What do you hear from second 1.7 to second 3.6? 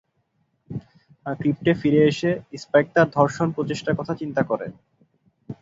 ফিরে এসে, স্পাইক তার ধর্ষণ